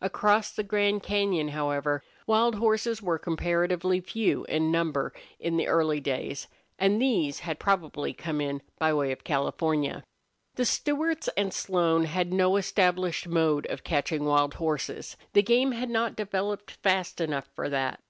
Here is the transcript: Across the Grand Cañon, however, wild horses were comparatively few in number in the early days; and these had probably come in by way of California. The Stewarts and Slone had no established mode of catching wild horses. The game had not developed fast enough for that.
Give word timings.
Across 0.00 0.52
the 0.52 0.62
Grand 0.62 1.02
Cañon, 1.02 1.50
however, 1.50 2.02
wild 2.26 2.54
horses 2.54 3.02
were 3.02 3.18
comparatively 3.18 4.00
few 4.00 4.44
in 4.46 4.72
number 4.72 5.12
in 5.38 5.58
the 5.58 5.66
early 5.68 6.00
days; 6.00 6.46
and 6.78 7.02
these 7.02 7.40
had 7.40 7.58
probably 7.58 8.14
come 8.14 8.40
in 8.40 8.62
by 8.78 8.94
way 8.94 9.12
of 9.12 9.24
California. 9.24 10.04
The 10.54 10.64
Stewarts 10.64 11.28
and 11.36 11.52
Slone 11.52 12.04
had 12.06 12.32
no 12.32 12.56
established 12.56 13.28
mode 13.28 13.66
of 13.66 13.84
catching 13.84 14.24
wild 14.24 14.54
horses. 14.54 15.18
The 15.34 15.42
game 15.42 15.72
had 15.72 15.90
not 15.90 16.16
developed 16.16 16.70
fast 16.70 17.20
enough 17.20 17.50
for 17.54 17.68
that. 17.68 18.00